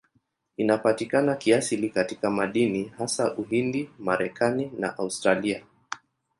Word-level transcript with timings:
Inapatikana 0.57 1.35
kiasili 1.35 1.89
katika 1.89 2.29
madini, 2.31 2.85
hasa 2.97 3.37
Uhindi, 3.37 3.89
Marekani 3.99 4.71
na 4.79 4.97
Australia. 4.97 5.63